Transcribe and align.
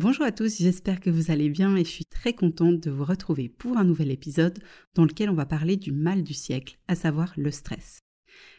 Bonjour 0.00 0.24
à 0.24 0.30
tous, 0.30 0.58
j'espère 0.58 1.00
que 1.00 1.10
vous 1.10 1.32
allez 1.32 1.48
bien 1.48 1.74
et 1.74 1.84
je 1.84 1.90
suis 1.90 2.04
très 2.04 2.32
contente 2.32 2.78
de 2.78 2.88
vous 2.88 3.04
retrouver 3.04 3.48
pour 3.48 3.78
un 3.78 3.82
nouvel 3.82 4.12
épisode 4.12 4.60
dans 4.94 5.04
lequel 5.04 5.28
on 5.28 5.34
va 5.34 5.44
parler 5.44 5.76
du 5.76 5.90
mal 5.90 6.22
du 6.22 6.34
siècle, 6.34 6.78
à 6.86 6.94
savoir 6.94 7.32
le 7.36 7.50
stress. 7.50 7.98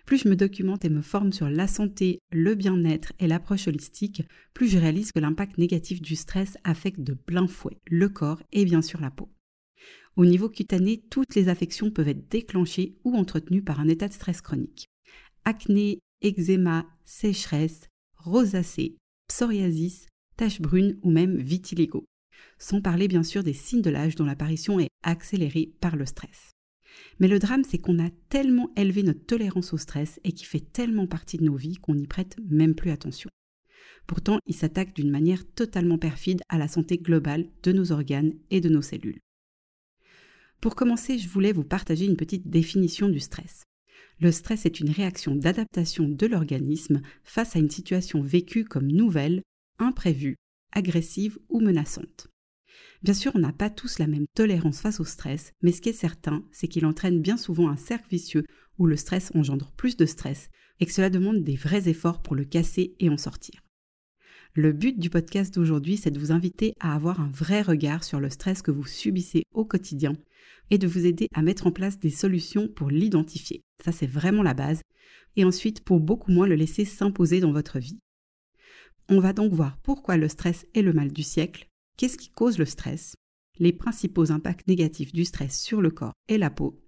Plus 0.06 0.18
je 0.18 0.28
me 0.28 0.36
documente 0.36 0.84
et 0.84 0.90
me 0.90 1.02
forme 1.02 1.32
sur 1.32 1.50
la 1.50 1.70
santé, 1.70 2.20
le 2.34 2.56
bien-être 2.56 3.14
et 3.20 3.28
l'approche 3.28 3.70
holistique, 3.70 4.22
plus 4.54 4.68
je 4.68 4.78
réalise 4.78 5.14
que 5.14 5.20
l'impact 5.20 5.58
négatif 5.58 6.02
du 6.02 6.18
stress 6.18 6.58
affecte 6.66 7.00
de 7.00 7.14
plein 7.14 7.48
fouet 7.48 7.78
le 7.90 8.10
corps 8.10 8.44
et 8.52 8.66
bien 8.66 8.82
sûr 8.82 9.00
la 9.00 9.10
peau. 9.10 9.30
Au 10.18 10.26
niveau 10.26 10.50
cutané, 10.50 11.02
toutes 11.10 11.36
les 11.36 11.48
affections 11.48 11.90
peuvent 11.90 12.10
être 12.10 12.30
déclenchées 12.30 12.98
ou 13.06 13.16
entretenues 13.16 13.64
par 13.64 13.80
un 13.80 13.88
état 13.88 14.10
de 14.10 14.14
stress 14.14 14.42
chronique. 14.42 14.90
Acné, 15.46 16.00
eczéma, 16.22 16.86
sécheresse, 17.06 17.88
rosacée, 18.18 18.98
psoriasis, 19.30 20.09
taches 20.40 20.62
brunes 20.62 20.98
ou 21.02 21.12
même 21.12 21.36
vitiligo. 21.36 22.06
Sans 22.60 22.82
parler 22.82 23.10
bien 23.10 23.24
sûr 23.24 23.44
des 23.44 23.52
signes 23.52 23.82
de 23.82 23.90
l'âge 23.90 24.16
dont 24.16 24.24
l'apparition 24.24 24.80
est 24.80 24.88
accélérée 25.04 25.74
par 25.82 25.98
le 25.98 26.06
stress. 26.06 26.52
Mais 27.20 27.28
le 27.28 27.40
drame, 27.40 27.66
c'est 27.66 27.78
qu'on 27.78 28.00
a 28.00 28.10
tellement 28.30 28.72
élevé 28.78 29.04
notre 29.04 29.26
tolérance 29.26 29.74
au 29.74 29.78
stress 29.78 30.18
et 30.24 30.32
qui 30.32 30.46
fait 30.46 30.72
tellement 30.72 31.08
partie 31.08 31.38
de 31.38 31.44
nos 31.44 31.58
vies 31.58 31.76
qu'on 31.76 31.96
n'y 31.96 32.08
prête 32.08 32.38
même 32.50 32.74
plus 32.74 32.90
attention. 32.90 33.30
Pourtant, 34.08 34.40
il 34.48 34.56
s'attaque 34.56 34.96
d'une 34.96 35.12
manière 35.12 35.46
totalement 35.56 35.98
perfide 35.98 36.42
à 36.48 36.58
la 36.58 36.70
santé 36.70 36.98
globale 36.98 37.50
de 37.64 37.74
nos 37.74 37.92
organes 37.92 38.32
et 38.50 38.62
de 38.62 38.70
nos 38.70 38.82
cellules. 38.82 39.20
Pour 40.62 40.76
commencer, 40.76 41.20
je 41.20 41.28
voulais 41.28 41.52
vous 41.52 41.66
partager 41.66 42.06
une 42.06 42.18
petite 42.18 42.50
définition 42.50 43.10
du 43.10 43.20
stress. 43.20 43.64
Le 44.22 44.32
stress 44.32 44.66
est 44.66 44.80
une 44.80 44.90
réaction 44.90 45.36
d'adaptation 45.36 46.08
de 46.08 46.28
l'organisme 46.28 47.02
face 47.26 47.58
à 47.58 47.60
une 47.60 47.70
situation 47.70 48.22
vécue 48.22 48.64
comme 48.64 48.88
nouvelle 48.88 49.42
imprévue, 49.80 50.36
agressive 50.72 51.40
ou 51.50 51.60
menaçante. 51.60 52.28
Bien 53.02 53.14
sûr, 53.14 53.32
on 53.36 53.40
n'a 53.40 53.54
pas 53.54 53.70
tous 53.70 53.98
la 53.98 54.08
même 54.08 54.28
tolérance 54.36 54.82
face 54.82 55.00
au 55.00 55.06
stress, 55.06 55.54
mais 55.62 55.72
ce 55.72 55.82
qui 55.82 55.90
est 55.90 55.94
certain, 55.94 56.44
c'est 56.52 56.68
qu'il 56.68 56.86
entraîne 56.86 57.22
bien 57.22 57.38
souvent 57.38 57.70
un 57.70 57.78
cercle 57.78 58.10
vicieux 58.10 58.44
où 58.78 58.86
le 58.86 58.98
stress 58.98 59.32
engendre 59.36 59.72
plus 59.78 59.98
de 59.98 60.06
stress 60.06 60.50
et 60.80 60.86
que 60.86 60.92
cela 60.94 61.10
demande 61.10 61.44
des 61.44 61.56
vrais 61.56 61.90
efforts 61.90 62.22
pour 62.22 62.36
le 62.36 62.46
casser 62.46 62.96
et 63.00 63.10
en 63.10 63.18
sortir. 63.18 63.62
Le 64.56 64.72
but 64.72 64.98
du 64.98 65.10
podcast 65.10 65.54
d'aujourd'hui, 65.54 65.98
c'est 65.98 66.12
de 66.12 66.20
vous 66.20 66.32
inviter 66.32 66.74
à 66.80 66.96
avoir 66.96 67.22
un 67.22 67.30
vrai 67.30 67.62
regard 67.62 68.04
sur 68.04 68.20
le 68.20 68.30
stress 68.30 68.62
que 68.62 68.72
vous 68.72 68.86
subissez 68.86 69.44
au 69.54 69.64
quotidien 69.64 70.14
et 70.72 70.78
de 70.78 70.88
vous 70.88 71.06
aider 71.06 71.28
à 71.34 71.42
mettre 71.42 71.68
en 71.68 71.72
place 71.72 72.00
des 72.00 72.10
solutions 72.10 72.68
pour 72.68 72.90
l'identifier. 72.90 73.62
Ça, 73.84 73.92
c'est 73.92 74.08
vraiment 74.08 74.44
la 74.44 74.54
base. 74.54 74.82
Et 75.36 75.46
ensuite, 75.46 75.82
pour 75.84 76.00
beaucoup 76.00 76.32
moins 76.32 76.48
le 76.48 76.56
laisser 76.56 76.84
s'imposer 76.84 77.40
dans 77.40 77.52
votre 77.52 77.80
vie. 77.80 78.00
On 79.12 79.20
va 79.20 79.34
donc 79.34 79.54
voir 79.54 79.76
pourquoi 79.82 80.18
le 80.18 80.28
stress 80.28 80.68
est 80.76 80.84
le 80.84 80.94
mal 80.94 81.12
du 81.12 81.24
siècle, 81.24 81.68
qu'est-ce 81.98 82.16
qui 82.16 82.30
cause 82.30 82.60
le 82.60 82.66
stress, 82.66 83.16
les 83.58 83.74
principaux 83.74 84.32
impacts 84.32 84.68
négatifs 84.68 85.12
du 85.12 85.26
stress 85.26 85.60
sur 85.60 85.82
le 85.82 85.90
corps 85.90 86.14
et 86.28 86.38
la 86.38 86.52
peau, 86.52 86.80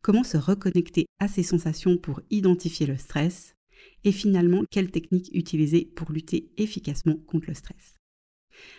comment 0.00 0.22
se 0.22 0.36
reconnecter 0.36 1.06
à 1.18 1.26
ces 1.26 1.42
sensations 1.42 1.98
pour 1.98 2.20
identifier 2.30 2.86
le 2.86 2.96
stress, 2.96 3.56
et 4.04 4.12
finalement 4.12 4.62
quelles 4.70 4.92
techniques 4.92 5.34
utiliser 5.34 5.90
pour 5.96 6.12
lutter 6.12 6.52
efficacement 6.56 7.16
contre 7.26 7.48
le 7.48 7.54
stress. 7.54 7.96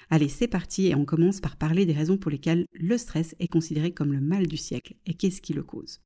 Allez, 0.09 0.29
c'est 0.29 0.47
parti 0.47 0.87
et 0.87 0.95
on 0.95 1.03
commence 1.03 1.41
par 1.41 1.57
parler 1.57 1.85
des 1.85 1.93
raisons 1.93 2.17
pour 2.17 2.31
lesquelles 2.31 2.65
le 2.71 2.97
stress 2.97 3.35
est 3.39 3.49
considéré 3.49 3.91
comme 3.91 4.13
le 4.13 4.21
mal 4.21 4.47
du 4.47 4.57
siècle 4.57 4.95
et 5.05 5.13
qu'est-ce 5.13 5.41
qui 5.41 5.51
le 5.51 5.63
cause. 5.63 5.99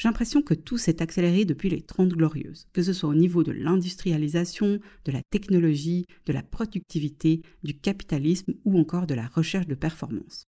J'ai 0.00 0.08
l'impression 0.08 0.40
que 0.40 0.54
tout 0.54 0.78
s'est 0.78 1.02
accéléré 1.02 1.44
depuis 1.44 1.68
les 1.68 1.82
Trente 1.82 2.14
Glorieuses, 2.14 2.66
que 2.72 2.82
ce 2.82 2.94
soit 2.94 3.10
au 3.10 3.14
niveau 3.14 3.42
de 3.42 3.52
l'industrialisation, 3.52 4.80
de 5.04 5.12
la 5.12 5.20
technologie, 5.30 6.06
de 6.24 6.32
la 6.32 6.42
productivité, 6.42 7.42
du 7.64 7.78
capitalisme 7.78 8.54
ou 8.64 8.78
encore 8.78 9.06
de 9.06 9.12
la 9.12 9.26
recherche 9.26 9.66
de 9.66 9.74
performance. 9.74 10.46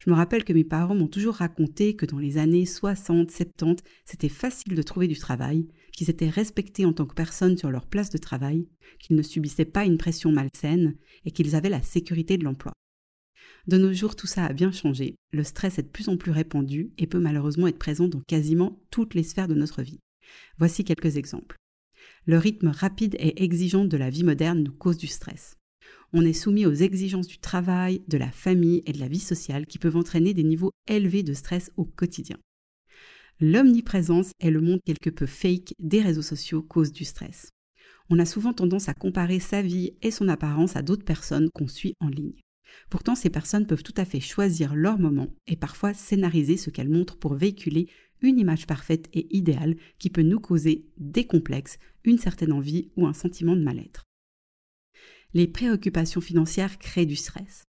Je 0.00 0.10
me 0.10 0.16
rappelle 0.16 0.42
que 0.42 0.52
mes 0.52 0.64
parents 0.64 0.96
m'ont 0.96 1.06
toujours 1.06 1.36
raconté 1.36 1.94
que 1.94 2.04
dans 2.04 2.18
les 2.18 2.36
années 2.36 2.66
60, 2.66 3.30
70, 3.30 3.84
c'était 4.04 4.28
facile 4.28 4.74
de 4.74 4.82
trouver 4.82 5.06
du 5.06 5.16
travail, 5.16 5.68
qu'ils 5.92 6.10
étaient 6.10 6.28
respectés 6.28 6.84
en 6.84 6.92
tant 6.92 7.06
que 7.06 7.14
personnes 7.14 7.56
sur 7.56 7.70
leur 7.70 7.86
place 7.86 8.10
de 8.10 8.18
travail, 8.18 8.66
qu'ils 8.98 9.14
ne 9.14 9.22
subissaient 9.22 9.66
pas 9.66 9.84
une 9.84 9.98
pression 9.98 10.32
malsaine 10.32 10.96
et 11.24 11.30
qu'ils 11.30 11.54
avaient 11.54 11.68
la 11.68 11.82
sécurité 11.82 12.38
de 12.38 12.44
l'emploi. 12.44 12.72
De 13.70 13.78
nos 13.78 13.92
jours, 13.92 14.16
tout 14.16 14.26
ça 14.26 14.46
a 14.46 14.52
bien 14.52 14.72
changé. 14.72 15.14
Le 15.32 15.44
stress 15.44 15.78
est 15.78 15.84
de 15.84 15.88
plus 15.88 16.08
en 16.08 16.16
plus 16.16 16.32
répandu 16.32 16.90
et 16.98 17.06
peut 17.06 17.20
malheureusement 17.20 17.68
être 17.68 17.78
présent 17.78 18.08
dans 18.08 18.18
quasiment 18.18 18.82
toutes 18.90 19.14
les 19.14 19.22
sphères 19.22 19.46
de 19.46 19.54
notre 19.54 19.82
vie. 19.82 20.00
Voici 20.58 20.82
quelques 20.82 21.18
exemples. 21.18 21.54
Le 22.26 22.36
rythme 22.36 22.66
rapide 22.66 23.14
et 23.20 23.44
exigeant 23.44 23.84
de 23.84 23.96
la 23.96 24.10
vie 24.10 24.24
moderne 24.24 24.64
nous 24.64 24.72
cause 24.72 24.96
du 24.96 25.06
stress. 25.06 25.54
On 26.12 26.24
est 26.26 26.32
soumis 26.32 26.66
aux 26.66 26.72
exigences 26.72 27.28
du 27.28 27.38
travail, 27.38 28.02
de 28.08 28.18
la 28.18 28.32
famille 28.32 28.82
et 28.86 28.92
de 28.92 28.98
la 28.98 29.06
vie 29.06 29.20
sociale 29.20 29.66
qui 29.66 29.78
peuvent 29.78 29.94
entraîner 29.94 30.34
des 30.34 30.42
niveaux 30.42 30.72
élevés 30.88 31.22
de 31.22 31.32
stress 31.32 31.70
au 31.76 31.84
quotidien. 31.84 32.38
L'omniprésence 33.38 34.32
et 34.40 34.50
le 34.50 34.60
monde 34.60 34.80
quelque 34.84 35.10
peu 35.10 35.26
fake 35.26 35.74
des 35.78 36.00
réseaux 36.00 36.22
sociaux 36.22 36.60
cause 36.60 36.90
du 36.90 37.04
stress. 37.04 37.50
On 38.08 38.18
a 38.18 38.26
souvent 38.26 38.52
tendance 38.52 38.88
à 38.88 38.94
comparer 38.94 39.38
sa 39.38 39.62
vie 39.62 39.92
et 40.02 40.10
son 40.10 40.26
apparence 40.26 40.74
à 40.74 40.82
d'autres 40.82 41.04
personnes 41.04 41.50
qu'on 41.54 41.68
suit 41.68 41.94
en 42.00 42.08
ligne. 42.08 42.34
Pourtant, 42.88 43.14
ces 43.14 43.30
personnes 43.30 43.66
peuvent 43.66 43.82
tout 43.82 43.94
à 43.96 44.04
fait 44.04 44.20
choisir 44.20 44.74
leur 44.74 44.98
moment 44.98 45.34
et 45.46 45.56
parfois 45.56 45.94
scénariser 45.94 46.56
ce 46.56 46.70
qu'elles 46.70 46.88
montrent 46.88 47.18
pour 47.18 47.34
véhiculer 47.34 47.88
une 48.22 48.38
image 48.38 48.66
parfaite 48.66 49.08
et 49.12 49.34
idéale 49.34 49.76
qui 49.98 50.10
peut 50.10 50.22
nous 50.22 50.40
causer 50.40 50.86
des 50.98 51.26
complexes, 51.26 51.78
une 52.04 52.18
certaine 52.18 52.52
envie 52.52 52.90
ou 52.96 53.06
un 53.06 53.14
sentiment 53.14 53.56
de 53.56 53.62
mal-être. 53.62 54.04
Les 55.32 55.46
préoccupations 55.46 56.20
financières 56.20 56.78
créent 56.78 57.06
du 57.06 57.16
stress. 57.16 57.64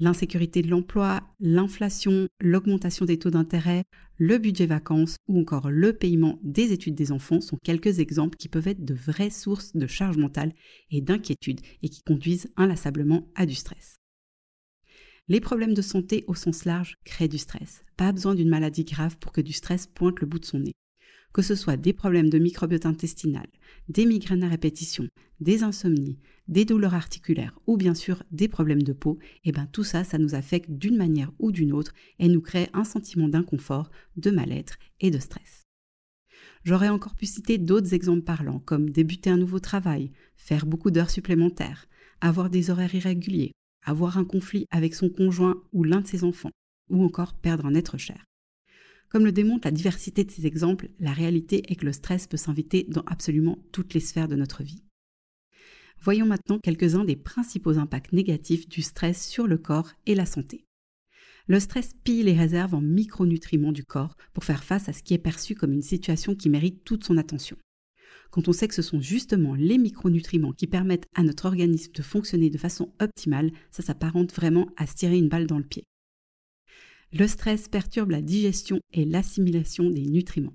L'insécurité 0.00 0.62
de 0.62 0.68
l'emploi, 0.68 1.22
l'inflation, 1.40 2.28
l'augmentation 2.40 3.04
des 3.04 3.18
taux 3.18 3.30
d'intérêt, 3.30 3.84
le 4.16 4.38
budget 4.38 4.66
vacances 4.66 5.16
ou 5.28 5.38
encore 5.38 5.70
le 5.70 5.92
paiement 5.92 6.38
des 6.42 6.72
études 6.72 6.94
des 6.94 7.12
enfants 7.12 7.42
sont 7.42 7.58
quelques 7.62 7.98
exemples 7.98 8.36
qui 8.36 8.48
peuvent 8.48 8.68
être 8.68 8.84
de 8.84 8.94
vraies 8.94 9.30
sources 9.30 9.76
de 9.76 9.86
charge 9.86 10.16
mentale 10.16 10.54
et 10.90 11.02
d'inquiétude 11.02 11.60
et 11.82 11.90
qui 11.90 12.02
conduisent 12.02 12.50
inlassablement 12.56 13.30
à 13.34 13.44
du 13.44 13.54
stress. 13.54 13.99
Les 15.30 15.38
problèmes 15.38 15.74
de 15.74 15.80
santé 15.80 16.24
au 16.26 16.34
sens 16.34 16.64
large 16.64 16.96
créent 17.04 17.28
du 17.28 17.38
stress. 17.38 17.84
Pas 17.96 18.10
besoin 18.10 18.34
d'une 18.34 18.48
maladie 18.48 18.82
grave 18.82 19.16
pour 19.18 19.30
que 19.30 19.40
du 19.40 19.52
stress 19.52 19.86
pointe 19.86 20.18
le 20.18 20.26
bout 20.26 20.40
de 20.40 20.44
son 20.44 20.58
nez. 20.58 20.74
Que 21.32 21.40
ce 21.40 21.54
soit 21.54 21.76
des 21.76 21.92
problèmes 21.92 22.30
de 22.30 22.40
microbiote 22.40 22.84
intestinal, 22.84 23.46
des 23.88 24.06
migraines 24.06 24.42
à 24.42 24.48
répétition, 24.48 25.06
des 25.38 25.62
insomnies, 25.62 26.18
des 26.48 26.64
douleurs 26.64 26.94
articulaires 26.94 27.56
ou 27.68 27.76
bien 27.76 27.94
sûr 27.94 28.24
des 28.32 28.48
problèmes 28.48 28.82
de 28.82 28.92
peau, 28.92 29.20
et 29.44 29.50
eh 29.50 29.52
bien 29.52 29.66
tout 29.66 29.84
ça, 29.84 30.02
ça 30.02 30.18
nous 30.18 30.34
affecte 30.34 30.68
d'une 30.68 30.96
manière 30.96 31.30
ou 31.38 31.52
d'une 31.52 31.74
autre 31.74 31.94
et 32.18 32.26
nous 32.26 32.40
crée 32.40 32.68
un 32.72 32.82
sentiment 32.82 33.28
d'inconfort, 33.28 33.92
de 34.16 34.32
mal-être 34.32 34.78
et 34.98 35.12
de 35.12 35.20
stress. 35.20 35.62
J'aurais 36.64 36.88
encore 36.88 37.14
pu 37.14 37.26
citer 37.26 37.56
d'autres 37.56 37.94
exemples 37.94 38.24
parlants, 38.24 38.58
comme 38.58 38.90
débuter 38.90 39.30
un 39.30 39.36
nouveau 39.36 39.60
travail, 39.60 40.10
faire 40.34 40.66
beaucoup 40.66 40.90
d'heures 40.90 41.08
supplémentaires, 41.08 41.86
avoir 42.20 42.50
des 42.50 42.70
horaires 42.70 42.96
irréguliers, 42.96 43.52
avoir 43.82 44.18
un 44.18 44.24
conflit 44.24 44.66
avec 44.70 44.94
son 44.94 45.08
conjoint 45.08 45.62
ou 45.72 45.84
l'un 45.84 46.00
de 46.00 46.06
ses 46.06 46.24
enfants, 46.24 46.52
ou 46.88 47.04
encore 47.04 47.34
perdre 47.34 47.66
un 47.66 47.74
être 47.74 47.98
cher. 47.98 48.24
Comme 49.08 49.24
le 49.24 49.32
démontre 49.32 49.66
la 49.66 49.72
diversité 49.72 50.22
de 50.22 50.30
ces 50.30 50.46
exemples, 50.46 50.88
la 51.00 51.12
réalité 51.12 51.62
est 51.70 51.74
que 51.74 51.86
le 51.86 51.92
stress 51.92 52.26
peut 52.26 52.36
s'inviter 52.36 52.86
dans 52.88 53.02
absolument 53.06 53.58
toutes 53.72 53.94
les 53.94 54.00
sphères 54.00 54.28
de 54.28 54.36
notre 54.36 54.62
vie. 54.62 54.84
Voyons 56.00 56.26
maintenant 56.26 56.58
quelques-uns 56.62 57.04
des 57.04 57.16
principaux 57.16 57.76
impacts 57.78 58.12
négatifs 58.12 58.68
du 58.68 58.82
stress 58.82 59.26
sur 59.26 59.46
le 59.46 59.58
corps 59.58 59.92
et 60.06 60.14
la 60.14 60.26
santé. 60.26 60.64
Le 61.46 61.58
stress 61.58 61.94
pille 62.04 62.22
les 62.22 62.32
réserves 62.32 62.74
en 62.74 62.80
micronutriments 62.80 63.72
du 63.72 63.84
corps 63.84 64.16
pour 64.32 64.44
faire 64.44 64.62
face 64.62 64.88
à 64.88 64.92
ce 64.92 65.02
qui 65.02 65.14
est 65.14 65.18
perçu 65.18 65.56
comme 65.56 65.72
une 65.72 65.82
situation 65.82 66.36
qui 66.36 66.48
mérite 66.48 66.84
toute 66.84 67.04
son 67.04 67.16
attention 67.16 67.56
quand 68.30 68.48
on 68.48 68.52
sait 68.52 68.68
que 68.68 68.74
ce 68.74 68.82
sont 68.82 69.00
justement 69.00 69.54
les 69.54 69.78
micronutriments 69.78 70.52
qui 70.52 70.66
permettent 70.66 71.06
à 71.14 71.22
notre 71.22 71.46
organisme 71.46 71.92
de 71.92 72.02
fonctionner 72.02 72.50
de 72.50 72.58
façon 72.58 72.92
optimale, 73.00 73.50
ça 73.70 73.82
s'apparente 73.82 74.32
vraiment 74.32 74.68
à 74.76 74.86
se 74.86 74.94
tirer 74.94 75.18
une 75.18 75.28
balle 75.28 75.46
dans 75.46 75.58
le 75.58 75.64
pied. 75.64 75.84
Le 77.12 77.26
stress 77.26 77.68
perturbe 77.68 78.10
la 78.10 78.22
digestion 78.22 78.80
et 78.92 79.04
l'assimilation 79.04 79.90
des 79.90 80.06
nutriments. 80.06 80.54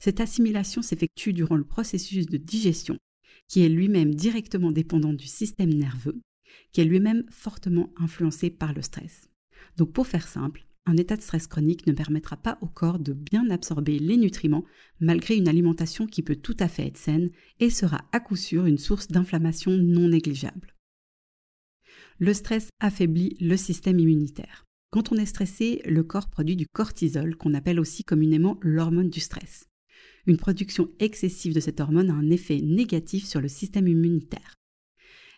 Cette 0.00 0.20
assimilation 0.20 0.82
s'effectue 0.82 1.32
durant 1.32 1.56
le 1.56 1.64
processus 1.64 2.26
de 2.26 2.36
digestion, 2.36 2.98
qui 3.48 3.62
est 3.62 3.68
lui-même 3.68 4.14
directement 4.14 4.72
dépendant 4.72 5.12
du 5.12 5.26
système 5.26 5.72
nerveux, 5.72 6.20
qui 6.72 6.80
est 6.80 6.86
lui-même 6.86 7.24
fortement 7.30 7.92
influencé 7.96 8.50
par 8.50 8.72
le 8.72 8.82
stress. 8.82 9.28
Donc 9.76 9.92
pour 9.92 10.08
faire 10.08 10.26
simple, 10.26 10.66
un 10.86 10.96
état 10.96 11.16
de 11.16 11.22
stress 11.22 11.46
chronique 11.46 11.86
ne 11.86 11.92
permettra 11.92 12.36
pas 12.36 12.58
au 12.60 12.66
corps 12.66 12.98
de 12.98 13.12
bien 13.12 13.50
absorber 13.50 13.98
les 13.98 14.16
nutriments 14.16 14.64
malgré 15.00 15.36
une 15.36 15.48
alimentation 15.48 16.06
qui 16.06 16.22
peut 16.22 16.36
tout 16.36 16.56
à 16.58 16.68
fait 16.68 16.86
être 16.86 16.96
saine 16.96 17.30
et 17.60 17.70
sera 17.70 18.04
à 18.12 18.20
coup 18.20 18.36
sûr 18.36 18.66
une 18.66 18.78
source 18.78 19.08
d'inflammation 19.08 19.72
non 19.72 20.08
négligeable. 20.08 20.74
Le 22.18 22.34
stress 22.34 22.68
affaiblit 22.80 23.36
le 23.40 23.56
système 23.56 23.98
immunitaire. 23.98 24.64
Quand 24.90 25.12
on 25.12 25.16
est 25.16 25.26
stressé, 25.26 25.80
le 25.86 26.02
corps 26.02 26.28
produit 26.28 26.56
du 26.56 26.66
cortisol, 26.66 27.36
qu'on 27.36 27.54
appelle 27.54 27.80
aussi 27.80 28.04
communément 28.04 28.58
l'hormone 28.60 29.08
du 29.08 29.20
stress. 29.20 29.68
Une 30.26 30.36
production 30.36 30.90
excessive 30.98 31.54
de 31.54 31.60
cette 31.60 31.80
hormone 31.80 32.10
a 32.10 32.14
un 32.14 32.30
effet 32.30 32.60
négatif 32.60 33.24
sur 33.24 33.40
le 33.40 33.48
système 33.48 33.88
immunitaire. 33.88 34.54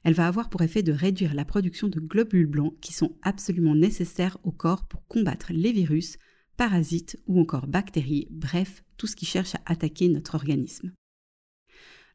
Elle 0.05 0.15
va 0.15 0.29
avoir 0.29 0.51
pour 0.51 0.61
effet 0.61 0.83
de 0.83 0.93
réduire 0.93 1.35
la 1.35 1.47
production 1.47 1.89
de 1.89 1.99
globules 1.99 2.47
blancs 2.47 2.79
qui 2.81 2.93
sont 2.93 3.17
absolument 3.23 3.75
nécessaires 3.75 4.37
au 4.45 4.53
corps 4.53 4.87
pour 4.87 5.07
combattre 5.07 5.51
les 5.51 5.73
virus, 5.73 6.19
parasites 6.59 7.19
ou 7.27 7.41
encore 7.41 7.67
bactéries, 7.67 8.29
bref, 8.31 8.85
tout 8.99 9.07
ce 9.07 9.17
qui 9.17 9.25
cherche 9.25 9.55
à 9.55 9.63
attaquer 9.65 10.09
notre 10.09 10.35
organisme. 10.35 10.93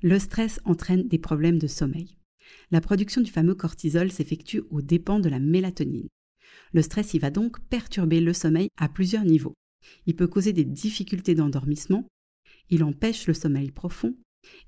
Le 0.02 0.20
stress 0.20 0.62
entraîne 0.66 1.08
des 1.08 1.18
problèmes 1.18 1.58
de 1.58 1.68
sommeil. 1.68 2.16
La 2.72 2.80
production 2.80 3.22
du 3.22 3.32
fameux 3.32 3.56
cortisol 3.56 4.12
s'effectue 4.12 4.62
aux 4.70 4.82
dépens 4.82 5.20
de 5.20 5.30
la 5.30 5.40
mélatonine. 5.40 6.08
Le 6.72 6.82
stress 6.84 7.16
y 7.16 7.20
va 7.20 7.32
donc 7.32 7.60
perturber 7.70 8.22
le 8.22 8.34
sommeil 8.34 8.70
à 8.78 8.88
plusieurs 8.88 9.26
niveaux. 9.26 9.56
Il 10.06 10.16
peut 10.16 10.28
causer 10.28 10.54
des 10.54 10.64
difficultés 10.64 11.36
d'endormissement, 11.36 12.08
il 12.70 12.84
empêche 12.84 13.28
le 13.28 13.34
sommeil 13.34 13.72
profond 13.72 14.16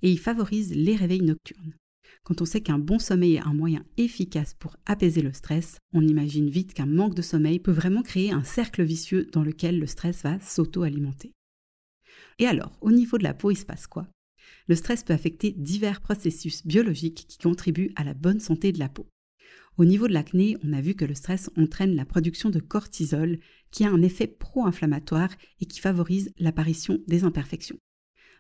et 0.02 0.12
il 0.12 0.20
favorise 0.20 0.76
les 0.76 0.96
réveils 0.96 1.22
nocturnes. 1.22 1.76
Quand 2.24 2.42
on 2.42 2.46
sait 2.46 2.62
qu'un 2.62 2.80
bon 2.80 3.00
sommeil 3.00 3.36
est 3.36 3.48
un 3.48 3.54
moyen 3.54 3.84
efficace 3.98 4.54
pour 4.54 4.78
apaiser 4.86 5.22
le 5.22 5.34
stress, 5.34 5.78
on 5.94 6.08
imagine 6.08 6.50
vite 6.50 6.74
qu'un 6.74 6.86
manque 6.86 7.16
de 7.16 7.22
sommeil 7.22 7.60
peut 7.60 7.72
vraiment 7.72 8.04
créer 8.04 8.32
un 8.32 8.44
cercle 8.44 8.84
vicieux 8.84 9.28
dans 9.32 9.44
lequel 9.44 9.80
le 9.80 9.88
stress 9.88 10.24
va 10.24 10.40
s'auto-alimenter. 10.40 11.32
Et 12.40 12.46
alors, 12.46 12.78
au 12.82 12.92
niveau 12.92 13.18
de 13.18 13.24
la 13.24 13.34
peau, 13.34 13.52
il 13.52 13.58
se 13.58 13.66
passe 13.66 13.88
quoi? 13.88 14.08
Le 14.68 14.76
stress 14.76 15.04
peut 15.04 15.14
affecter 15.14 15.54
divers 15.58 16.02
processus 16.02 16.66
biologiques 16.66 17.26
qui 17.28 17.38
contribuent 17.38 17.92
à 17.96 18.04
la 18.04 18.14
bonne 18.14 18.40
santé 18.40 18.72
de 18.72 18.80
la 18.80 18.90
peau. 18.90 19.08
Au 19.78 19.86
niveau 19.86 20.08
de 20.08 20.14
l'acné, 20.14 20.58
on 20.64 20.74
a 20.74 20.82
vu 20.82 20.96
que 20.96 21.06
le 21.06 21.16
stress 21.16 21.50
entraîne 21.58 21.96
la 21.96 22.06
production 22.06 22.50
de 22.50 22.60
cortisol 22.60 23.40
qui 23.72 23.86
a 23.86 23.90
un 23.90 24.02
effet 24.02 24.28
pro-inflammatoire 24.28 25.30
et 25.60 25.66
qui 25.66 25.80
favorise 25.80 26.32
l'apparition 26.38 27.00
des 27.08 27.24
imperfections. 27.24 27.78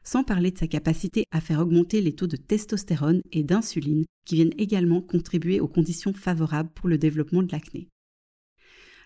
Sans 0.03 0.23
parler 0.23 0.51
de 0.51 0.57
sa 0.57 0.67
capacité 0.67 1.25
à 1.31 1.41
faire 1.41 1.59
augmenter 1.59 2.01
les 2.01 2.13
taux 2.13 2.27
de 2.27 2.37
testostérone 2.37 3.21
et 3.31 3.43
d'insuline 3.43 4.05
qui 4.25 4.35
viennent 4.35 4.53
également 4.57 5.01
contribuer 5.01 5.59
aux 5.59 5.67
conditions 5.67 6.13
favorables 6.13 6.71
pour 6.73 6.89
le 6.89 6.97
développement 6.97 7.43
de 7.43 7.51
l'acné. 7.51 7.87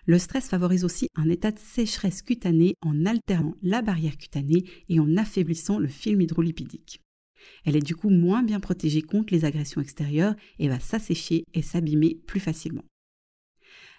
Le 0.06 0.18
stress 0.18 0.48
favorise 0.48 0.84
aussi 0.84 1.08
un 1.16 1.28
état 1.28 1.50
de 1.50 1.58
sécheresse 1.58 2.22
cutanée 2.22 2.74
en 2.80 3.06
alternant 3.06 3.56
la 3.60 3.82
barrière 3.82 4.16
cutanée 4.16 4.64
et 4.88 5.00
en 5.00 5.16
affaiblissant 5.16 5.78
le 5.78 5.88
film 5.88 6.20
hydrolipidique. 6.20 7.00
Elle 7.64 7.76
est 7.76 7.84
du 7.84 7.96
coup 7.96 8.10
moins 8.10 8.42
bien 8.42 8.60
protégée 8.60 9.02
contre 9.02 9.34
les 9.34 9.44
agressions 9.44 9.80
extérieures 9.80 10.36
et 10.58 10.68
va 10.68 10.80
s'assécher 10.80 11.44
et 11.54 11.62
s'abîmer 11.62 12.20
plus 12.26 12.40
facilement. 12.40 12.84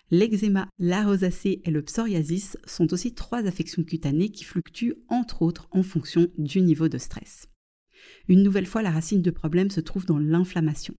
L'eczéma, 0.10 0.70
la 0.80 1.04
rosacée 1.04 1.62
et 1.66 1.72
le 1.72 1.82
psoriasis 1.82 2.58
sont 2.66 2.94
aussi 2.94 3.14
trois 3.14 3.46
affections 3.46 3.84
cutanées 3.84 4.30
qui 4.30 4.46
fluctuent 4.46 4.96
entre 5.10 5.42
autres 5.42 5.68
en 5.72 5.84
fonction 5.84 6.28
du 6.38 6.62
niveau 6.62 6.88
de 6.88 6.98
stress. 6.98 7.50
Une 8.30 8.42
nouvelle 8.42 8.68
fois, 8.68 8.82
la 8.82 8.92
racine 8.92 9.22
de 9.22 9.32
problème 9.32 9.70
se 9.70 9.82
trouve 9.82 10.06
dans 10.06 10.18
l'inflammation. 10.18 10.94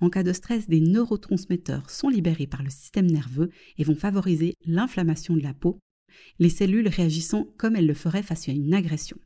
En 0.00 0.10
cas 0.10 0.22
de 0.22 0.34
stress, 0.34 0.68
des 0.68 0.80
neurotransmetteurs 0.80 1.88
sont 1.88 2.10
libérés 2.10 2.46
par 2.46 2.62
le 2.62 2.68
système 2.68 3.06
nerveux 3.06 3.50
et 3.78 3.84
vont 3.84 3.94
favoriser 3.94 4.54
l'inflammation 4.66 5.36
de 5.36 5.42
la 5.42 5.54
peau, 5.54 5.78
les 6.38 6.50
cellules 6.50 6.88
réagissant 6.88 7.46
comme 7.56 7.76
elles 7.76 7.86
le 7.86 7.94
feraient 7.94 8.22
face 8.22 8.48
à 8.50 8.52
une 8.52 8.74
agression. 8.74 9.16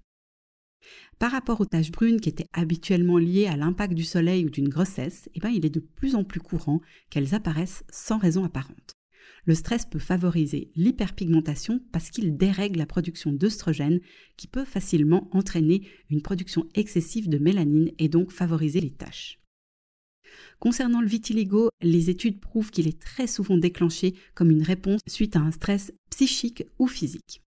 Par 1.19 1.33
rapport 1.33 1.61
aux 1.61 1.67
taches 1.67 1.91
brunes 1.91 2.21
qui 2.21 2.29
étaient 2.29 2.47
habituellement 2.53 3.19
liées 3.19 3.47
à 3.47 3.57
l'impact 3.57 3.95
du 3.95 4.05
soleil 4.05 4.45
ou 4.45 4.51
d'une 4.51 4.69
grossesse, 4.69 5.29
eh 5.35 5.41
ben, 5.41 5.51
il 5.51 5.67
est 5.67 5.71
de 5.71 5.81
plus 5.81 6.15
en 6.15 6.23
plus 6.23 6.41
courant 6.41 6.81
qu'elles 7.11 7.35
apparaissent 7.35 7.83
sans 7.91 8.19
raison 8.19 8.45
apparente. 8.45 8.98
Le 9.45 9.55
stress 9.55 9.87
peut 9.87 9.99
favoriser 9.99 10.71
l'hyperpigmentation 10.75 11.81
parce 11.93 12.11
qu'il 12.11 12.37
dérègle 12.37 12.79
la 12.79 12.87
production 12.87 13.33
d'œstrogènes 13.33 14.01
qui 14.37 14.47
peut 14.47 14.65
facilement 14.65 15.29
entraîner 15.33 15.83
une 16.11 16.23
production 16.23 16.67
excessive 16.75 17.29
de 17.29 17.39
mélanine 17.39 17.91
et 17.99 18.09
donc 18.09 18.31
favoriser 18.31 18.81
les 18.81 18.93
taches. 18.93 19.41
Concernant 20.59 21.01
le 21.01 21.09
vitiligo, 21.09 21.71
les 21.81 22.11
études 22.11 22.41
prouvent 22.41 22.71
qu'il 22.71 22.89
est 22.89 23.01
très 23.01 23.27
souvent 23.27 23.57
déclenché 23.57 24.15
comme 24.35 24.51
une 24.51 24.63
réponse 24.63 25.01
suite 25.07 25.37
à 25.37 25.41
un 25.41 25.53
stress 25.53 25.93
psychique 26.11 26.65
ou 26.79 26.87
physique. 26.87 27.43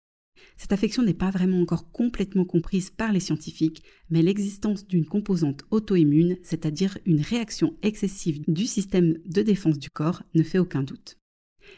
Cette 0.56 0.72
affection 0.72 1.02
n'est 1.02 1.14
pas 1.14 1.30
vraiment 1.30 1.60
encore 1.60 1.90
complètement 1.90 2.44
comprise 2.44 2.90
par 2.90 3.12
les 3.12 3.20
scientifiques, 3.20 3.82
mais 4.10 4.22
l'existence 4.22 4.86
d'une 4.86 5.06
composante 5.06 5.64
auto-immune, 5.70 6.36
c'est-à-dire 6.42 6.98
une 7.06 7.20
réaction 7.20 7.76
excessive 7.82 8.42
du 8.48 8.66
système 8.66 9.18
de 9.24 9.42
défense 9.42 9.78
du 9.78 9.90
corps, 9.90 10.22
ne 10.34 10.42
fait 10.42 10.58
aucun 10.58 10.82
doute. 10.82 11.16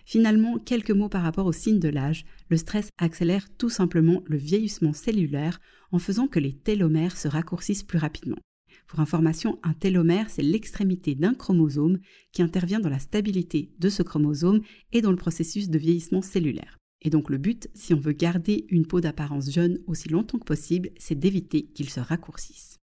Finalement, 0.04 0.58
quelques 0.58 0.90
mots 0.90 1.08
par 1.08 1.22
rapport 1.22 1.46
aux 1.46 1.52
signes 1.52 1.78
de 1.78 1.88
l'âge. 1.88 2.24
Le 2.48 2.56
stress 2.56 2.88
accélère 2.98 3.48
tout 3.56 3.70
simplement 3.70 4.22
le 4.26 4.36
vieillissement 4.36 4.92
cellulaire 4.92 5.60
en 5.92 5.98
faisant 5.98 6.26
que 6.26 6.40
les 6.40 6.52
télomères 6.52 7.16
se 7.16 7.28
raccourcissent 7.28 7.82
plus 7.82 7.98
rapidement. 7.98 8.38
Pour 8.86 9.00
information, 9.00 9.58
un 9.62 9.72
télomère, 9.72 10.30
c'est 10.30 10.42
l'extrémité 10.42 11.14
d'un 11.14 11.34
chromosome 11.34 11.98
qui 12.32 12.42
intervient 12.42 12.80
dans 12.80 12.88
la 12.88 12.98
stabilité 12.98 13.70
de 13.78 13.88
ce 13.88 14.02
chromosome 14.02 14.62
et 14.92 15.00
dans 15.00 15.12
le 15.12 15.16
processus 15.16 15.70
de 15.70 15.78
vieillissement 15.78 16.22
cellulaire. 16.22 16.76
Et 17.02 17.10
donc 17.10 17.30
le 17.30 17.38
but, 17.38 17.68
si 17.72 17.94
on 17.94 18.00
veut 18.00 18.12
garder 18.12 18.66
une 18.68 18.86
peau 18.86 19.00
d'apparence 19.00 19.50
jeune 19.50 19.78
aussi 19.86 20.08
longtemps 20.08 20.38
que 20.38 20.44
possible, 20.44 20.90
c'est 20.98 21.18
d'éviter 21.18 21.66
qu'il 21.66 21.88
se 21.88 22.00
raccourcisse. 22.00 22.78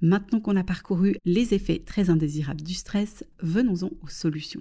Maintenant 0.00 0.40
qu'on 0.40 0.56
a 0.56 0.64
parcouru 0.64 1.16
les 1.24 1.54
effets 1.54 1.78
très 1.78 2.10
indésirables 2.10 2.62
du 2.62 2.74
stress, 2.74 3.24
venons-en 3.40 3.90
aux 4.02 4.08
solutions. 4.08 4.60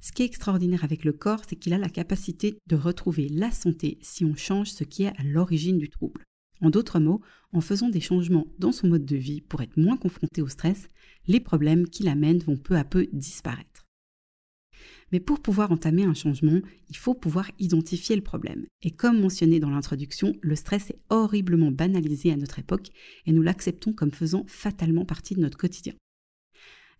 Ce 0.00 0.12
qui 0.12 0.22
est 0.22 0.26
extraordinaire 0.26 0.84
avec 0.84 1.04
le 1.04 1.12
corps, 1.12 1.42
c'est 1.48 1.56
qu'il 1.56 1.74
a 1.74 1.78
la 1.78 1.88
capacité 1.88 2.58
de 2.66 2.76
retrouver 2.76 3.28
la 3.28 3.50
santé 3.50 3.98
si 4.00 4.24
on 4.24 4.34
change 4.34 4.70
ce 4.70 4.84
qui 4.84 5.04
est 5.04 5.18
à 5.18 5.22
l'origine 5.24 5.78
du 5.78 5.88
trouble. 5.88 6.24
En 6.60 6.70
d'autres 6.70 6.98
mots, 6.98 7.20
en 7.52 7.60
faisant 7.60 7.88
des 7.88 8.00
changements 8.00 8.46
dans 8.58 8.72
son 8.72 8.88
mode 8.88 9.04
de 9.04 9.16
vie 9.16 9.40
pour 9.40 9.62
être 9.62 9.76
moins 9.76 9.96
confronté 9.96 10.42
au 10.42 10.48
stress, 10.48 10.88
les 11.26 11.40
problèmes 11.40 11.88
qui 11.88 12.02
l'amènent 12.02 12.38
vont 12.38 12.56
peu 12.56 12.76
à 12.76 12.84
peu 12.84 13.08
disparaître. 13.12 13.86
Mais 15.12 15.20
pour 15.20 15.40
pouvoir 15.40 15.72
entamer 15.72 16.04
un 16.04 16.14
changement, 16.14 16.60
il 16.90 16.96
faut 16.96 17.14
pouvoir 17.14 17.50
identifier 17.58 18.14
le 18.14 18.22
problème. 18.22 18.66
Et 18.82 18.90
comme 18.90 19.20
mentionné 19.20 19.58
dans 19.58 19.70
l'introduction, 19.70 20.34
le 20.42 20.54
stress 20.54 20.90
est 20.90 21.00
horriblement 21.08 21.70
banalisé 21.70 22.32
à 22.32 22.36
notre 22.36 22.58
époque 22.58 22.88
et 23.26 23.32
nous 23.32 23.42
l'acceptons 23.42 23.92
comme 23.92 24.12
faisant 24.12 24.44
fatalement 24.46 25.04
partie 25.04 25.34
de 25.34 25.40
notre 25.40 25.58
quotidien. 25.58 25.94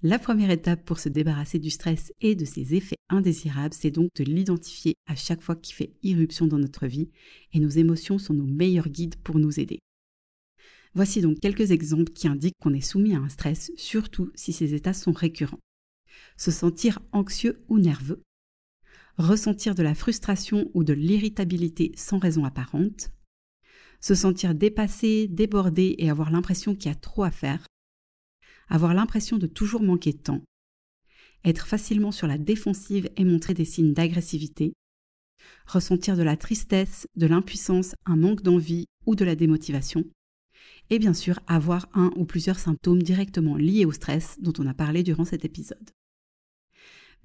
La 0.05 0.21
première 0.21 0.51
étape 0.51 0.85
pour 0.85 1.01
se 1.01 1.09
débarrasser 1.09 1.59
du 1.59 1.71
stress 1.71 2.13
et 2.21 2.37
de 2.37 2.45
ses 2.45 2.77
effets 2.77 2.99
indésirables, 3.09 3.75
c'est 3.75 3.91
donc 3.91 4.11
de 4.15 4.23
l'identifier 4.23 4.95
à 5.07 5.17
chaque 5.17 5.43
fois 5.43 5.57
qu'il 5.57 5.75
fait 5.75 5.97
irruption 6.05 6.47
dans 6.47 6.59
notre 6.59 6.87
vie, 6.87 7.11
et 7.53 7.59
nos 7.59 7.69
émotions 7.69 8.17
sont 8.19 8.35
nos 8.35 8.47
meilleurs 8.47 8.91
guides 8.91 9.17
pour 9.17 9.41
nous 9.41 9.59
aider. 9.59 9.81
Voici 10.95 11.21
donc 11.21 11.41
quelques 11.41 11.73
exemples 11.73 12.13
qui 12.13 12.29
indiquent 12.29 12.55
qu'on 12.63 12.75
est 12.75 12.81
soumis 12.81 13.17
à 13.17 13.19
un 13.19 13.29
stress, 13.29 13.73
surtout 13.77 14.31
si 14.37 14.53
ces 14.53 14.73
états 14.73 14.93
sont 14.93 15.11
récurrents. 15.11 15.59
Se 16.37 16.53
sentir 16.53 17.01
anxieux 17.11 17.65
ou 17.69 17.81
nerveux, 17.81 18.23
ressentir 19.17 19.75
de 19.75 19.83
la 19.83 19.97
frustration 19.97 20.71
ou 20.75 20.85
de 20.85 20.93
l'irritabilité 20.93 21.91
sans 21.97 22.19
raison 22.19 22.45
apparente, 22.45 23.11
se 24.01 24.15
sentir 24.15 24.55
dépassé, 24.55 25.27
débordé 25.27 25.97
et 25.99 26.09
avoir 26.09 26.31
l'impression 26.31 26.77
qu'il 26.77 26.87
y 26.87 26.95
a 26.95 26.95
trop 26.95 27.25
à 27.25 27.33
faire, 27.33 27.67
avoir 28.69 28.95
l'impression 28.95 29.39
de 29.39 29.47
toujours 29.47 29.83
manquer 29.83 30.13
de 30.13 30.19
temps, 30.19 30.43
être 31.45 31.67
facilement 31.67 32.13
sur 32.13 32.27
la 32.27 32.39
défensive 32.39 33.09
et 33.17 33.25
montrer 33.25 33.55
des 33.55 33.65
signes 33.65 33.95
d'agressivité, 33.95 34.75
ressentir 35.67 36.17
de 36.17 36.23
la 36.23 36.37
tristesse, 36.37 37.07
de 37.17 37.27
l'impuissance, 37.27 37.95
un 38.07 38.17
manque 38.17 38.43
d'envie 38.43 38.87
ou 39.07 39.15
de 39.15 39.25
la 39.25 39.37
démotivation, 39.37 40.05
et 40.91 40.99
bien 40.99 41.15
sûr 41.15 41.41
avoir 41.47 41.89
un 41.95 42.11
ou 42.17 42.25
plusieurs 42.25 42.59
symptômes 42.59 43.03
directement 43.03 43.57
liés 43.57 43.85
au 43.85 43.93
stress 43.93 44.37
dont 44.41 44.53
on 44.59 44.67
a 44.67 44.75
parlé 44.75 45.03
durant 45.03 45.25
cet 45.25 45.45
épisode. 45.45 45.91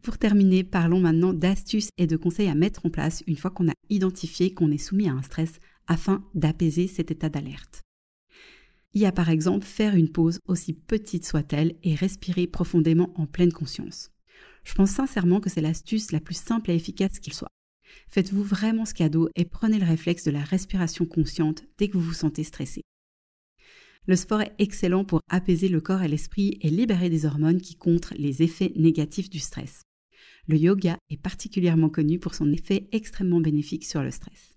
Pour 0.01 0.17
terminer, 0.17 0.65
parlons 0.65 0.99
maintenant 0.99 1.33
d'astuces 1.33 1.89
et 1.97 2.07
de 2.07 2.17
conseils 2.17 2.49
à 2.49 2.55
mettre 2.55 2.85
en 2.85 2.89
place 2.89 3.23
une 3.25 3.37
fois 3.37 3.51
qu'on 3.51 3.69
a 3.69 3.73
identifié 3.89 4.53
qu'on 4.53 4.71
est 4.71 4.77
soumis 4.77 5.07
à 5.07 5.13
un 5.13 5.21
stress 5.21 5.59
afin 5.87 6.25
d'apaiser 6.33 6.87
cet 6.87 7.09
état 7.09 7.29
d'alerte. 7.29 7.81
Il 8.93 9.01
y 9.01 9.05
a 9.05 9.11
par 9.11 9.29
exemple 9.29 9.65
faire 9.65 9.95
une 9.95 10.11
pause, 10.11 10.39
aussi 10.47 10.73
petite 10.73 11.25
soit-elle, 11.25 11.75
et 11.81 11.95
respirer 11.95 12.45
profondément 12.45 13.11
en 13.15 13.25
pleine 13.25 13.51
conscience. 13.51 14.11
Je 14.63 14.75
pense 14.75 14.91
sincèrement 14.91 15.39
que 15.39 15.49
c'est 15.49 15.61
l'astuce 15.61 16.11
la 16.11 16.19
plus 16.19 16.37
simple 16.37 16.69
et 16.69 16.75
efficace 16.75 17.19
qu'il 17.19 17.33
soit. 17.33 17.49
Faites-vous 18.07 18.43
vraiment 18.43 18.85
ce 18.85 18.93
cadeau 18.93 19.29
et 19.35 19.45
prenez 19.45 19.79
le 19.79 19.85
réflexe 19.85 20.23
de 20.23 20.31
la 20.31 20.43
respiration 20.43 21.05
consciente 21.05 21.63
dès 21.77 21.87
que 21.87 21.97
vous 21.97 22.03
vous 22.03 22.13
sentez 22.13 22.43
stressé. 22.43 22.83
Le 24.05 24.15
sport 24.15 24.41
est 24.41 24.53
excellent 24.59 25.05
pour 25.05 25.21
apaiser 25.29 25.69
le 25.69 25.81
corps 25.81 26.01
et 26.03 26.07
l'esprit 26.07 26.57
et 26.61 26.69
libérer 26.69 27.09
des 27.09 27.25
hormones 27.25 27.61
qui 27.61 27.75
contrent 27.75 28.13
les 28.17 28.43
effets 28.43 28.73
négatifs 28.75 29.29
du 29.29 29.39
stress. 29.39 29.81
le 30.47 30.57
yoga 30.57 30.97
est 31.09 31.21
particulièrement 31.21 31.89
connu 31.89 32.19
pour 32.19 32.35
son 32.35 32.51
effet 32.51 32.89
extrêmement 32.91 33.39
bénéfique 33.39 33.85
sur 33.85 34.03
le 34.03 34.11
stress. 34.11 34.52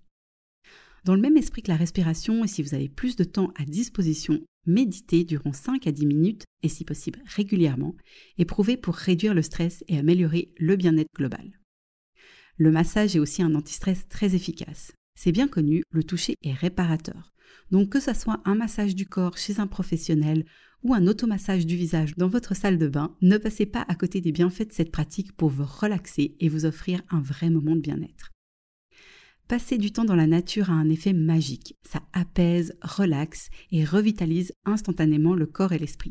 Dans 1.06 1.14
le 1.14 1.20
même 1.20 1.36
esprit 1.36 1.62
que 1.62 1.70
la 1.70 1.76
respiration, 1.76 2.42
et 2.42 2.48
si 2.48 2.64
vous 2.64 2.74
avez 2.74 2.88
plus 2.88 3.14
de 3.14 3.22
temps 3.22 3.52
à 3.54 3.64
disposition, 3.64 4.42
méditez 4.66 5.22
durant 5.22 5.52
5 5.52 5.86
à 5.86 5.92
10 5.92 6.04
minutes, 6.04 6.42
et 6.64 6.68
si 6.68 6.84
possible 6.84 7.22
régulièrement, 7.26 7.94
éprouvez 8.38 8.76
pour 8.76 8.96
réduire 8.96 9.32
le 9.32 9.42
stress 9.42 9.84
et 9.86 9.98
améliorer 9.98 10.52
le 10.58 10.74
bien-être 10.74 11.14
global. 11.14 11.60
Le 12.56 12.72
massage 12.72 13.14
est 13.14 13.20
aussi 13.20 13.40
un 13.40 13.54
antistress 13.54 14.08
très 14.08 14.34
efficace. 14.34 14.90
C'est 15.16 15.30
bien 15.30 15.46
connu, 15.46 15.84
le 15.92 16.02
toucher 16.02 16.34
est 16.42 16.52
réparateur. 16.52 17.32
Donc 17.70 17.90
que 17.90 18.00
ce 18.00 18.12
soit 18.12 18.42
un 18.44 18.56
massage 18.56 18.96
du 18.96 19.06
corps 19.06 19.38
chez 19.38 19.60
un 19.60 19.68
professionnel 19.68 20.44
ou 20.82 20.92
un 20.92 21.06
automassage 21.06 21.66
du 21.66 21.76
visage 21.76 22.16
dans 22.16 22.28
votre 22.28 22.56
salle 22.56 22.78
de 22.78 22.88
bain, 22.88 23.14
ne 23.22 23.38
passez 23.38 23.66
pas 23.66 23.84
à 23.86 23.94
côté 23.94 24.20
des 24.20 24.32
bienfaits 24.32 24.70
de 24.70 24.72
cette 24.72 24.90
pratique 24.90 25.30
pour 25.36 25.50
vous 25.50 25.66
relaxer 25.66 26.34
et 26.40 26.48
vous 26.48 26.66
offrir 26.66 27.00
un 27.10 27.20
vrai 27.20 27.48
moment 27.48 27.76
de 27.76 27.80
bien-être. 27.80 28.32
Passer 29.48 29.78
du 29.78 29.92
temps 29.92 30.04
dans 30.04 30.16
la 30.16 30.26
nature 30.26 30.70
a 30.70 30.72
un 30.72 30.88
effet 30.88 31.12
magique. 31.12 31.76
Ça 31.88 32.02
apaise, 32.12 32.74
relaxe 32.82 33.48
et 33.70 33.84
revitalise 33.84 34.52
instantanément 34.64 35.34
le 35.34 35.46
corps 35.46 35.72
et 35.72 35.78
l'esprit. 35.78 36.10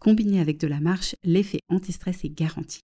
Combiné 0.00 0.38
avec 0.38 0.60
de 0.60 0.66
la 0.66 0.78
marche, 0.78 1.16
l'effet 1.24 1.60
anti-stress 1.70 2.26
est 2.26 2.28
garanti. 2.28 2.80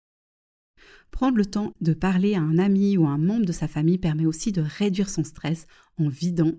Prendre 1.11 1.37
le 1.37 1.45
temps 1.45 1.73
de 1.81 1.93
parler 1.93 2.33
à 2.33 2.39
un 2.39 2.59
ami 2.59 2.95
ou 2.95 3.05
à 3.05 3.09
un 3.09 3.17
membre 3.17 3.45
de 3.45 3.51
sa 3.51 3.67
famille 3.67 3.97
permet 3.97 4.25
aussi 4.25 4.53
de 4.53 4.61
réduire 4.61 5.09
son 5.09 5.25
stress 5.25 5.67
en 5.99 6.07
vidant 6.07 6.53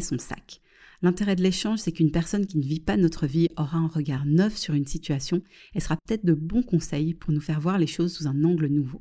son 0.00 0.18
sac. 0.18 0.60
L'intérêt 1.00 1.36
de 1.36 1.42
l'échange, 1.42 1.78
c'est 1.78 1.92
qu'une 1.92 2.10
personne 2.10 2.46
qui 2.46 2.58
ne 2.58 2.64
vit 2.64 2.80
pas 2.80 2.98
notre 2.98 3.26
vie 3.26 3.48
aura 3.56 3.78
un 3.78 3.88
regard 3.88 4.26
neuf 4.26 4.58
sur 4.58 4.74
une 4.74 4.86
situation 4.86 5.42
et 5.74 5.80
sera 5.80 5.96
peut-être 5.96 6.26
de 6.26 6.34
bons 6.34 6.62
conseils 6.62 7.14
pour 7.14 7.32
nous 7.32 7.40
faire 7.40 7.60
voir 7.60 7.78
les 7.78 7.86
choses 7.86 8.12
sous 8.12 8.26
un 8.26 8.44
angle 8.44 8.66
nouveau. 8.66 9.00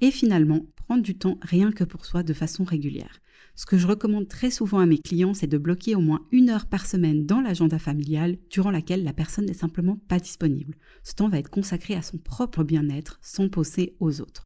Et 0.00 0.10
finalement, 0.10 0.66
prendre 0.76 1.02
du 1.02 1.16
temps 1.16 1.38
rien 1.42 1.72
que 1.72 1.84
pour 1.84 2.04
soi 2.04 2.22
de 2.22 2.32
façon 2.32 2.64
régulière. 2.64 3.20
Ce 3.54 3.66
que 3.66 3.76
je 3.76 3.86
recommande 3.86 4.28
très 4.28 4.50
souvent 4.50 4.78
à 4.78 4.86
mes 4.86 4.98
clients, 4.98 5.34
c'est 5.34 5.46
de 5.46 5.58
bloquer 5.58 5.94
au 5.94 6.00
moins 6.00 6.26
une 6.32 6.48
heure 6.48 6.66
par 6.66 6.86
semaine 6.86 7.26
dans 7.26 7.40
l'agenda 7.40 7.78
familial 7.78 8.38
durant 8.50 8.70
laquelle 8.70 9.04
la 9.04 9.12
personne 9.12 9.46
n'est 9.46 9.52
simplement 9.52 9.98
pas 10.08 10.18
disponible. 10.18 10.76
Ce 11.02 11.14
temps 11.14 11.28
va 11.28 11.38
être 11.38 11.50
consacré 11.50 11.94
à 11.94 12.02
son 12.02 12.18
propre 12.18 12.64
bien-être 12.64 13.18
sans 13.20 13.48
poser 13.48 13.94
aux 14.00 14.20
autres. 14.20 14.44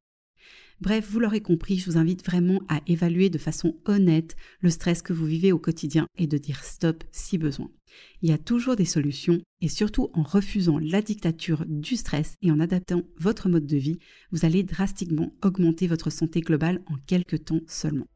Bref, 0.80 1.08
vous 1.10 1.20
l'aurez 1.20 1.40
compris, 1.40 1.78
je 1.78 1.90
vous 1.90 1.96
invite 1.96 2.24
vraiment 2.24 2.60
à 2.68 2.80
évaluer 2.86 3.30
de 3.30 3.38
façon 3.38 3.76
honnête 3.86 4.36
le 4.60 4.68
stress 4.68 5.00
que 5.00 5.14
vous 5.14 5.24
vivez 5.24 5.50
au 5.50 5.58
quotidien 5.58 6.06
et 6.18 6.26
de 6.26 6.36
dire 6.36 6.62
stop 6.64 7.02
si 7.12 7.38
besoin. 7.38 7.70
Il 8.22 8.30
y 8.30 8.32
a 8.32 8.38
toujours 8.38 8.76
des 8.76 8.84
solutions 8.84 9.40
et 9.60 9.68
surtout 9.68 10.10
en 10.14 10.22
refusant 10.22 10.78
la 10.78 11.02
dictature 11.02 11.64
du 11.66 11.96
stress 11.96 12.34
et 12.42 12.50
en 12.50 12.60
adaptant 12.60 13.02
votre 13.18 13.48
mode 13.48 13.66
de 13.66 13.76
vie, 13.76 13.98
vous 14.32 14.44
allez 14.44 14.62
drastiquement 14.62 15.32
augmenter 15.42 15.86
votre 15.86 16.10
santé 16.10 16.40
globale 16.40 16.82
en 16.86 16.94
quelques 17.06 17.44
temps 17.44 17.60
seulement. 17.66 18.06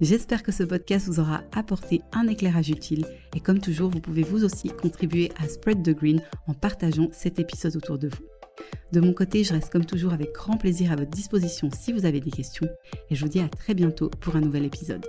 J'espère 0.00 0.42
que 0.42 0.52
ce 0.52 0.62
podcast 0.62 1.06
vous 1.06 1.20
aura 1.20 1.42
apporté 1.52 2.00
un 2.12 2.26
éclairage 2.26 2.70
utile 2.70 3.06
et 3.36 3.40
comme 3.40 3.60
toujours, 3.60 3.90
vous 3.90 4.00
pouvez 4.00 4.22
vous 4.22 4.44
aussi 4.44 4.68
contribuer 4.68 5.30
à 5.36 5.46
Spread 5.46 5.82
the 5.82 5.94
Green 5.94 6.22
en 6.46 6.54
partageant 6.54 7.08
cet 7.12 7.38
épisode 7.38 7.76
autour 7.76 7.98
de 7.98 8.08
vous. 8.08 8.24
De 8.92 9.00
mon 9.00 9.12
côté, 9.12 9.44
je 9.44 9.52
reste 9.52 9.70
comme 9.70 9.84
toujours 9.84 10.12
avec 10.12 10.32
grand 10.32 10.56
plaisir 10.56 10.92
à 10.92 10.96
votre 10.96 11.10
disposition 11.10 11.70
si 11.70 11.92
vous 11.92 12.04
avez 12.04 12.20
des 12.20 12.30
questions 12.30 12.68
et 13.10 13.14
je 13.14 13.24
vous 13.24 13.30
dis 13.30 13.40
à 13.40 13.48
très 13.48 13.74
bientôt 13.74 14.08
pour 14.08 14.36
un 14.36 14.40
nouvel 14.40 14.64
épisode. 14.64 15.06